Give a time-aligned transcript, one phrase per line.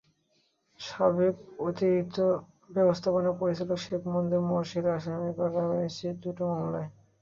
[0.79, 1.35] সাবেক
[1.61, 2.17] অতিরিক্ত
[2.75, 6.89] ব্যবস্থাপনা পরিচালক শেখ মঞ্জুর মোরশেদকে আসামি করা হয়েছে দুটি মামলায়।